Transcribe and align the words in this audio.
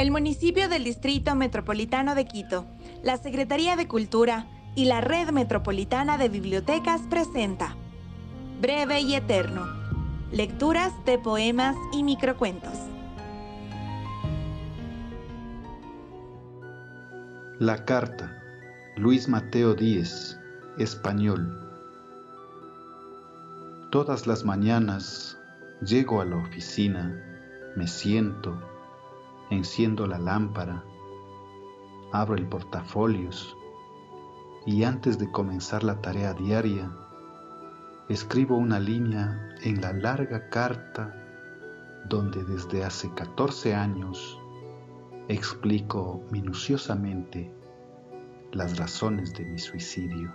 El 0.00 0.10
municipio 0.10 0.70
del 0.70 0.82
Distrito 0.82 1.34
Metropolitano 1.34 2.14
de 2.14 2.24
Quito, 2.24 2.64
la 3.02 3.18
Secretaría 3.18 3.76
de 3.76 3.86
Cultura 3.86 4.46
y 4.74 4.86
la 4.86 5.02
Red 5.02 5.28
Metropolitana 5.28 6.16
de 6.16 6.30
Bibliotecas 6.30 7.02
presenta 7.10 7.76
Breve 8.62 9.02
y 9.02 9.14
Eterno. 9.14 9.66
Lecturas 10.32 10.94
de 11.04 11.18
poemas 11.18 11.76
y 11.92 12.02
microcuentos. 12.02 12.72
La 17.58 17.84
carta. 17.84 18.42
Luis 18.96 19.28
Mateo 19.28 19.74
Díez, 19.74 20.40
español. 20.78 21.60
Todas 23.90 24.26
las 24.26 24.46
mañanas 24.46 25.36
llego 25.82 26.22
a 26.22 26.24
la 26.24 26.36
oficina, 26.36 27.22
me 27.76 27.86
siento, 27.86 28.69
enciendo 29.50 30.06
la 30.06 30.18
lámpara, 30.18 30.84
abro 32.12 32.36
el 32.36 32.46
portafolios 32.46 33.56
y 34.66 34.84
antes 34.84 35.18
de 35.18 35.30
comenzar 35.30 35.82
la 35.82 36.00
tarea 36.00 36.34
diaria, 36.34 36.90
escribo 38.08 38.56
una 38.56 38.80
línea 38.80 39.56
en 39.62 39.80
la 39.80 39.92
larga 39.92 40.48
carta 40.48 41.14
donde 42.08 42.44
desde 42.44 42.84
hace 42.84 43.12
14 43.14 43.74
años 43.74 44.38
explico 45.28 46.24
minuciosamente 46.30 47.52
las 48.52 48.78
razones 48.78 49.32
de 49.34 49.44
mi 49.44 49.58
suicidio. 49.58 50.32